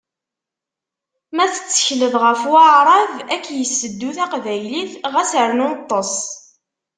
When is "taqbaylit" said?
4.17-4.93